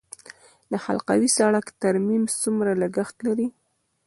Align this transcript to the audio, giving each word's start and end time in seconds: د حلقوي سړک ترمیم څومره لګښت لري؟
د 0.71 0.73
حلقوي 0.85 1.29
سړک 1.37 1.65
ترمیم 1.83 2.23
څومره 2.41 2.71
لګښت 2.81 3.15
لري؟ 3.27 3.47